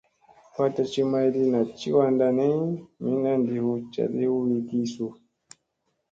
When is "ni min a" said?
2.37-3.33